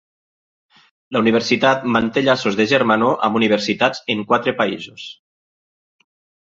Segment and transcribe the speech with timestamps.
[1.17, 5.09] La universitat manté llaços de germanor amb universitats en quatre països.